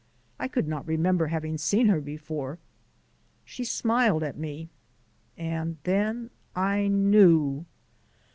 [0.39, 2.57] I could not remember having seen her before.
[3.45, 4.69] She smiled at me
[5.37, 7.65] and then I knew!